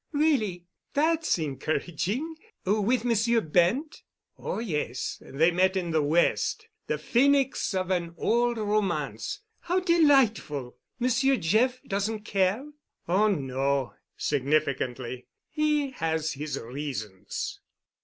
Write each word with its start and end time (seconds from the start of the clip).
"Really? 0.13 0.65
That's 0.95 1.37
encouraging—with 1.37 3.05
Monsieur 3.05 3.39
Bent?" 3.39 4.01
"Oh, 4.35 4.57
yes—they 4.57 5.51
met 5.51 5.77
in 5.77 5.91
the 5.91 6.01
West—the 6.01 6.97
phenix 6.97 7.75
of 7.75 7.91
an 7.91 8.15
old 8.17 8.57
romance." 8.57 9.41
"How 9.59 9.79
delightful! 9.79 10.79
Monsieur 10.97 11.37
Jeff 11.37 11.79
doesn't 11.83 12.21
care?" 12.25 12.67
"Oh, 13.07 13.27
no," 13.27 13.93
significantly. 14.17 15.27
"He 15.51 15.91
has 15.91 16.33
his 16.33 16.59
reasons." 16.59 17.59